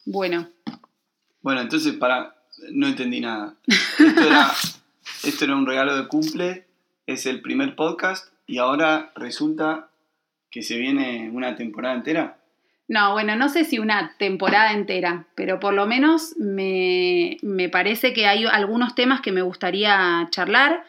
Bueno. 0.07 0.49
Bueno, 1.43 1.61
entonces 1.61 1.95
para. 1.95 2.35
No 2.71 2.87
entendí 2.87 3.21
nada. 3.21 3.55
Esto 3.67 4.23
era, 4.23 4.51
esto 5.25 5.45
era 5.45 5.57
un 5.57 5.67
regalo 5.67 5.97
de 5.97 6.09
cumple, 6.09 6.67
es 7.07 7.27
el 7.27 7.43
primer 7.43 7.77
podcast 7.77 8.33
y 8.47 8.59
ahora 8.59 9.13
resulta 9.17 9.91
que 10.51 10.63
se 10.63 10.79
viene 10.79 11.31
una 11.33 11.57
temporada 11.57 11.97
entera. 11.97 12.39
No, 12.87 13.13
bueno, 13.13 13.35
no 13.35 13.49
sé 13.49 13.65
si 13.65 13.79
una 13.79 14.15
temporada 14.19 14.73
entera, 14.73 15.27
pero 15.35 15.59
por 15.59 15.75
lo 15.75 15.87
menos 15.87 16.37
me, 16.39 17.39
me, 17.43 17.69
parece 17.69 18.13
que 18.13 18.27
hay 18.27 18.45
algunos 18.45 18.95
temas 18.95 19.21
que 19.21 19.33
me 19.33 19.43
gustaría 19.43 20.29
charlar, 20.31 20.85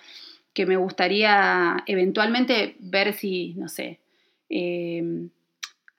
que 0.53 0.65
me 0.65 0.77
gustaría 0.77 1.83
eventualmente 1.87 2.75
ver 2.79 3.13
si, 3.13 3.53
no 3.55 3.69
sé, 3.69 3.99
Em, 4.49 5.29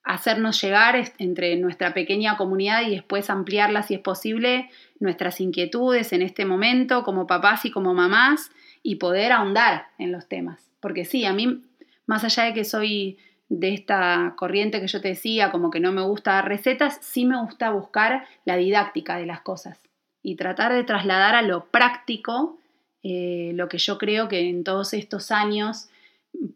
hacernos 0.02 0.60
llegar 0.62 1.12
entre 1.18 1.56
nuestra 1.56 1.92
pequeña 1.92 2.36
comunidad 2.36 2.82
y 2.86 2.90
después 2.90 3.28
ampliarla 3.28 3.82
si 3.82 3.94
es 3.94 4.00
posible, 4.00 4.70
nuestras 5.00 5.40
inquietudes 5.40 6.12
en 6.12 6.22
este 6.22 6.44
momento 6.44 7.02
como 7.02 7.26
papás 7.26 7.64
y 7.64 7.72
como 7.72 7.92
mamás 7.92 8.52
y 8.84 8.96
poder 8.96 9.32
ahondar 9.32 9.88
en 9.98 10.12
los 10.12 10.28
temas. 10.28 10.70
Porque 10.78 11.04
sí, 11.04 11.24
a 11.24 11.32
mí, 11.32 11.62
más 12.06 12.22
allá 12.22 12.44
de 12.44 12.54
que 12.54 12.64
soy 12.64 13.18
de 13.48 13.74
esta 13.74 14.34
corriente 14.36 14.80
que 14.80 14.86
yo 14.86 15.00
te 15.00 15.08
decía, 15.08 15.50
como 15.50 15.70
que 15.70 15.80
no 15.80 15.90
me 15.90 16.02
gusta 16.02 16.34
dar 16.34 16.48
recetas, 16.48 16.98
sí 17.02 17.24
me 17.24 17.40
gusta 17.40 17.70
buscar 17.70 18.26
la 18.44 18.56
didáctica 18.56 19.16
de 19.16 19.26
las 19.26 19.40
cosas 19.40 19.80
y 20.22 20.36
tratar 20.36 20.72
de 20.72 20.84
trasladar 20.84 21.34
a 21.34 21.42
lo 21.42 21.66
práctico 21.66 22.58
eh, 23.02 23.52
lo 23.54 23.68
que 23.68 23.78
yo 23.78 23.98
creo 23.98 24.28
que 24.28 24.48
en 24.48 24.64
todos 24.64 24.92
estos 24.92 25.30
años 25.30 25.88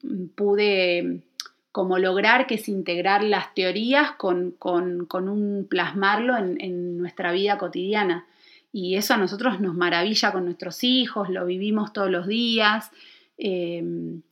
mm, 0.03 0.27
pude 0.35 1.23
como 1.73 1.99
lograr 1.99 2.47
que 2.47 2.59
se 2.59 2.71
integrar 2.71 3.23
las 3.23 3.55
teorías 3.55 4.13
con, 4.13 4.57
un 4.61 5.67
plasmarlo 5.69 6.37
en, 6.37 6.99
nuestra 6.99 7.33
vida 7.33 7.59
cotidiana. 7.59 8.27
Y 8.73 8.97
eso 8.97 9.15
a 9.15 9.17
nosotros 9.17 9.61
nos 9.61 9.75
maravilla 9.75 10.33
con 10.33 10.45
nuestros 10.45 10.85
hijos, 10.85 11.29
lo 11.29 11.47
vivimos 11.47 11.93
todos 11.93 12.11
los 12.11 12.27
días. 12.27 12.91
Em, 13.39 14.23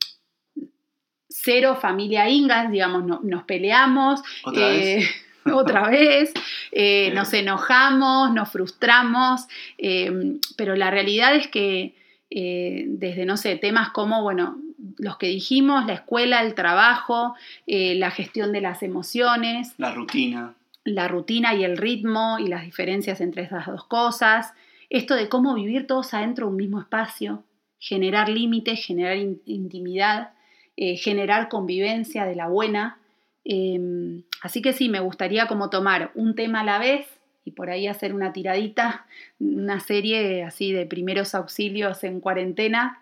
cero 1.27 1.77
familia 1.79 2.29
Ingas, 2.29 2.71
digamos, 2.71 3.23
nos 3.23 3.43
peleamos. 3.43 4.21
Otra 4.43 4.67
vez. 4.67 5.05
Eh, 5.05 5.09
otra 5.53 5.89
vez, 5.89 6.33
eh, 6.71 7.11
nos 7.13 7.33
enojamos, 7.33 8.33
nos 8.33 8.51
frustramos, 8.51 9.47
em, 9.77 10.39
pero 10.57 10.75
la 10.75 10.91
realidad 10.91 11.35
es 11.35 11.47
que 11.47 11.95
eh, 12.29 12.85
desde, 12.87 13.25
no 13.25 13.37
sé, 13.37 13.55
temas 13.55 13.89
como, 13.89 14.21
bueno, 14.21 14.59
los 14.97 15.17
que 15.17 15.27
dijimos, 15.27 15.85
la 15.85 15.93
escuela, 15.93 16.41
el 16.41 16.53
trabajo, 16.53 17.35
eh, 17.67 17.95
la 17.95 18.11
gestión 18.11 18.51
de 18.51 18.61
las 18.61 18.83
emociones. 18.83 19.73
La 19.77 19.93
rutina. 19.93 20.55
La 20.83 21.07
rutina 21.07 21.53
y 21.55 21.63
el 21.63 21.77
ritmo 21.77 22.37
y 22.39 22.47
las 22.47 22.63
diferencias 22.63 23.21
entre 23.21 23.43
esas 23.43 23.65
dos 23.65 23.85
cosas. 23.85 24.53
Esto 24.89 25.15
de 25.15 25.29
cómo 25.29 25.53
vivir 25.55 25.87
todos 25.87 26.13
adentro 26.13 26.45
de 26.45 26.51
un 26.51 26.57
mismo 26.57 26.79
espacio, 26.79 27.43
generar 27.79 28.29
límites, 28.29 28.85
generar 28.85 29.17
intimidad, 29.45 30.31
eh, 30.77 30.97
generar 30.97 31.49
convivencia 31.49 32.25
de 32.25 32.35
la 32.35 32.47
buena. 32.47 32.99
Em, 33.43 34.23
así 34.41 34.61
que 34.61 34.73
sí, 34.73 34.89
me 34.89 34.99
gustaría 34.99 35.47
como 35.47 35.69
tomar 35.69 36.11
un 36.15 36.35
tema 36.35 36.61
a 36.61 36.63
la 36.63 36.79
vez 36.79 37.18
y 37.45 37.51
por 37.51 37.69
ahí 37.69 37.87
hacer 37.87 38.13
una 38.13 38.33
tiradita, 38.33 39.05
una 39.39 39.79
serie 39.79 40.43
así 40.43 40.71
de 40.71 40.85
primeros 40.85 41.35
auxilios 41.35 42.03
en 42.03 42.19
cuarentena. 42.19 43.01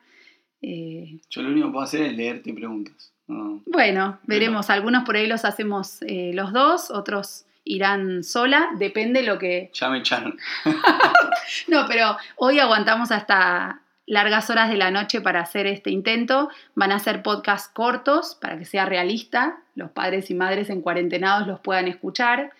Eh, 0.61 1.19
Yo 1.29 1.41
lo 1.41 1.49
único 1.49 1.67
que 1.67 1.71
puedo 1.73 1.85
hacer 1.85 2.01
es 2.01 2.13
leerte 2.15 2.53
preguntas. 2.53 3.13
bueno, 3.27 4.19
veremos. 4.23 4.69
Algunos 4.69 5.03
por 5.03 5.15
ahí 5.15 5.27
los 5.27 5.45
hacemos 5.45 6.01
eh, 6.03 6.31
los 6.33 6.53
dos, 6.53 6.91
otros 6.91 7.45
irán 7.63 8.23
sola, 8.23 8.69
depende 8.77 9.23
lo 9.23 9.37
que... 9.37 9.69
Ya 9.73 9.89
me 9.89 9.99
echaron. 9.99 10.37
no, 11.67 11.85
pero 11.87 12.17
hoy 12.37 12.59
aguantamos 12.59 13.11
hasta 13.11 13.81
largas 14.05 14.49
horas 14.49 14.69
de 14.69 14.77
la 14.77 14.89
noche 14.89 15.21
para 15.21 15.41
hacer 15.41 15.67
este 15.67 15.91
intento. 15.91 16.49
Van 16.75 16.91
a 16.91 16.99
ser 16.99 17.21
podcasts 17.21 17.69
cortos 17.73 18.37
para 18.39 18.57
que 18.57 18.65
sea 18.65 18.85
realista, 18.85 19.59
los 19.75 19.91
padres 19.91 20.31
y 20.31 20.33
madres 20.33 20.69
en 20.69 20.81
cuarentenados 20.81 21.47
los 21.47 21.59
puedan 21.59 21.87
escuchar. 21.87 22.51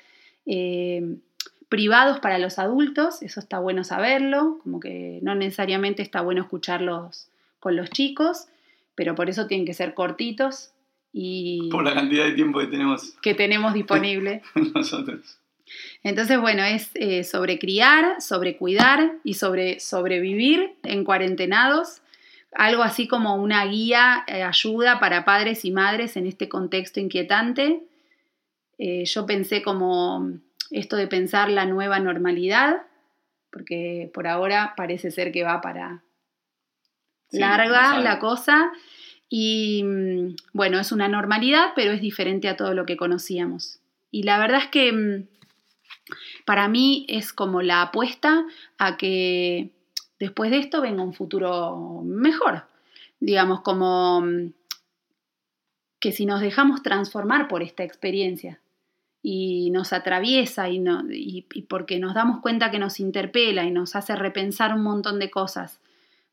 Eh, 0.46 1.18
privados 1.70 2.20
para 2.20 2.40
los 2.40 2.60
adultos, 2.60 3.22
eso 3.22 3.40
está 3.40 3.60
bueno 3.60 3.84
saberlo, 3.84 4.60
como 4.64 4.80
que 4.80 5.20
no 5.22 5.36
necesariamente 5.36 6.02
está 6.02 6.22
bueno 6.22 6.42
escucharlos 6.42 7.28
con 7.60 7.76
los 7.76 7.90
chicos, 7.90 8.48
pero 8.96 9.16
por 9.16 9.30
eso 9.30 9.48
tienen 9.48 9.66
que 9.66 9.74
ser 9.74 9.94
cortitos 9.94 10.72
y... 11.12 11.70
Por 11.72 11.84
la 11.84 11.94
cantidad 11.94 12.26
de 12.26 12.34
tiempo 12.34 12.60
que 12.60 12.68
tenemos. 12.68 13.14
Que 13.22 13.34
tenemos 13.34 13.74
disponible. 13.74 14.42
Nosotros. 14.76 15.38
Entonces, 16.04 16.40
bueno, 16.40 16.64
es 16.64 16.92
eh, 16.96 17.24
sobre 17.24 17.60
criar, 17.60 18.22
sobre 18.22 18.58
cuidar 18.58 19.14
y 19.24 19.34
sobre 19.34 19.80
sobrevivir 19.80 20.76
en 20.84 21.04
cuarentenados. 21.04 22.02
Algo 22.54 22.84
así 22.84 23.08
como 23.08 23.36
una 23.36 23.66
guía, 23.66 24.24
eh, 24.28 24.44
ayuda 24.44 25.00
para 25.00 25.26
padres 25.26 25.66
y 25.66 25.72
madres 25.72 26.16
en 26.16 26.26
este 26.26 26.48
contexto 26.48 27.00
inquietante. 27.00 27.82
Eh, 28.78 29.04
yo 29.06 29.26
pensé 29.26 29.62
como 29.62 30.40
esto 30.72 30.96
de 30.96 31.08
pensar 31.08 31.50
la 31.50 31.66
nueva 31.66 32.00
normalidad, 32.00 32.84
porque 33.52 34.10
por 34.14 34.28
ahora 34.28 34.74
parece 34.76 35.12
ser 35.12 35.32
que 35.32 35.44
va 35.44 35.62
para 35.62 36.04
larga 37.32 38.00
la 38.00 38.20
cosa. 38.20 38.72
Y 39.30 39.84
mm, 39.84 40.36
bueno, 40.54 40.80
es 40.80 40.92
una 40.92 41.08
normalidad, 41.08 41.74
pero 41.76 41.92
es 41.92 42.02
diferente 42.02 42.48
a 42.48 42.56
todo 42.56 42.74
lo 42.74 42.86
que 42.86 42.98
conocíamos. 42.98 43.80
Y 44.12 44.24
la 44.24 44.40
verdad 44.40 44.62
es 44.64 44.68
que 44.68 44.92
mm, 44.92 45.28
para 46.46 46.68
mí 46.68 47.06
es 47.10 47.34
como 47.34 47.62
la 47.62 47.82
apuesta 47.82 48.46
a 48.78 48.98
que 48.98 49.72
después 50.20 50.52
de 50.52 50.60
esto 50.60 50.82
venga 50.82 51.04
un 51.04 51.14
futuro 51.14 52.02
mejor. 52.06 52.66
Digamos, 53.20 53.62
como 53.62 54.22
mm, 54.22 54.54
que 56.00 56.12
si 56.12 56.26
nos 56.26 56.42
dejamos 56.42 56.84
transformar 56.84 57.48
por 57.48 57.64
esta 57.64 57.84
experiencia 57.84 58.60
y 59.30 59.72
nos 59.72 59.92
atraviesa 59.92 60.70
y, 60.70 60.82
y, 61.10 61.62
porque 61.64 62.00
nos 62.00 62.14
damos 62.14 62.40
cuenta 62.40 62.72
que 62.72 62.80
nos 62.80 63.02
interpela 63.02 63.66
y 63.66 63.72
nos 63.72 63.98
hace 63.98 64.16
repensar 64.16 64.74
un 64.74 64.84
montón 64.84 65.20
de 65.20 65.30
cosas, 65.30 65.82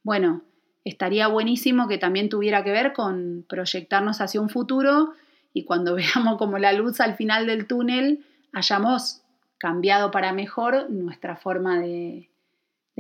bueno, 0.05 0.43
estaría 0.85 1.27
buenísimo 1.27 1.89
que 1.89 1.99
también 1.99 2.29
tuviera 2.29 2.63
que 2.63 2.71
ver 2.71 2.93
con 2.93 3.45
proyectarnos 3.49 4.21
hacia 4.21 4.41
un 4.41 4.49
futuro 4.49 5.13
y 5.53 5.65
cuando 5.65 5.97
veamos 5.97 6.39
como 6.39 6.57
la 6.59 6.73
luz 6.73 7.01
al 7.01 7.17
final 7.17 7.49
del 7.49 7.67
túnel 7.67 8.25
hayamos 8.53 9.23
cambiado 9.59 10.13
para 10.13 10.33
mejor 10.33 10.89
nuestra 10.89 11.35
forma 11.35 11.81
de, 11.81 12.29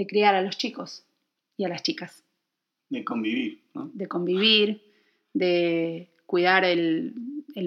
criar 0.09 0.35
a 0.35 0.43
los 0.43 0.59
chicos 0.59 1.05
y 1.57 1.67
a 1.67 1.69
las 1.69 1.85
chicas. 1.85 2.25
De 2.89 3.05
convivir, 3.05 3.61
¿no? 3.75 3.93
De 3.95 4.09
convivir, 4.09 4.83
de 5.35 6.09
cuidar 6.27 6.65
el, 6.65 7.15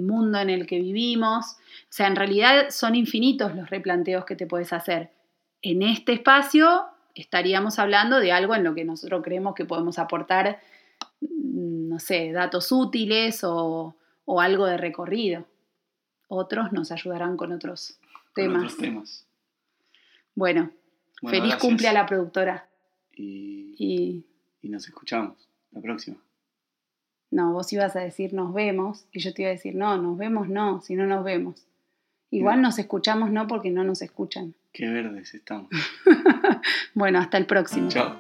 mundo 0.01 0.39
en 0.39 0.49
el 0.49 0.67
que 0.67 0.79
vivimos. 0.79 1.45
O 1.53 1.89
sea, 1.89 2.07
en 2.07 2.15
realidad 2.15 2.69
son 2.69 2.95
infinitos 2.95 3.55
los 3.55 3.69
replanteos 3.69 4.25
que 4.25 4.35
te 4.35 4.47
puedes 4.47 4.73
hacer. 4.73 5.11
En 5.61 5.81
este 5.81 6.13
espacio 6.13 6.85
estaríamos 7.15 7.79
hablando 7.79 8.19
de 8.19 8.31
algo 8.31 8.55
en 8.55 8.63
lo 8.63 8.75
que 8.75 8.85
nosotros 8.85 9.23
creemos 9.23 9.55
que 9.55 9.65
podemos 9.65 9.97
aportar, 9.99 10.59
mm, 11.21 11.89
no 11.89 11.99
sé, 11.99 12.31
datos 12.31 12.71
útiles 12.71 13.43
o, 13.43 13.95
o 14.25 14.41
algo 14.41 14.65
de 14.65 14.77
recorrido. 14.77 15.45
Otros 16.27 16.73
nos 16.73 16.91
ayudarán 16.91 17.37
con 17.37 17.53
otros 17.53 17.97
temas. 18.35 19.25
Bueno, 20.35 20.71
feliz 21.21 21.55
cumple 21.55 21.87
a 21.87 21.93
la 21.93 22.05
productora. 22.05 22.67
Y, 23.15 24.23
y, 24.61 24.69
nos 24.69 24.85
escuchamos 24.85 25.49
la 25.71 25.81
próxima. 25.81 26.17
No, 27.29 27.53
vos 27.53 27.71
ibas 27.73 27.95
a 27.95 27.99
decir 27.99 28.33
nos 28.33 28.53
vemos 28.53 29.05
y 29.11 29.19
yo 29.19 29.33
te 29.33 29.43
iba 29.43 29.49
a 29.49 29.53
decir 29.53 29.75
no, 29.75 29.97
nos 29.97 30.17
vemos 30.17 30.47
no, 30.49 30.81
si 30.81 30.95
no 30.95 31.05
nos 31.05 31.23
vemos. 31.23 31.67
Igual 32.29 32.61
nos 32.61 32.77
escuchamos 32.77 33.31
no 33.31 33.47
porque 33.47 33.71
no 33.71 33.83
nos 33.83 34.01
escuchan. 34.01 34.53
Qué 34.73 34.87
verdes 34.87 35.33
estamos. 35.33 35.69
bueno, 36.93 37.19
hasta 37.19 37.37
el 37.37 37.45
próximo. 37.45 37.89
Chao. 37.89 38.15